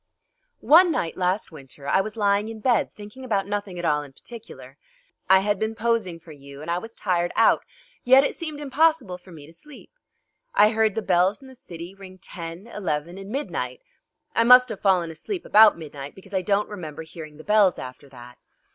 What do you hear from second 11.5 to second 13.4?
city ring ten, eleven, and